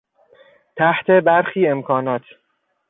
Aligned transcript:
تحت 0.77 1.09
برخی 1.11 1.67
امکانات 1.67 2.21